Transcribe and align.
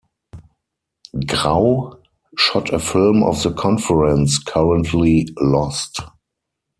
Grau 1.27 1.99
shot 2.35 2.73
a 2.73 2.79
film 2.79 3.21
of 3.21 3.43
the 3.43 3.53
conference, 3.53 4.39
currently 4.39 5.27
lost. 5.39 5.99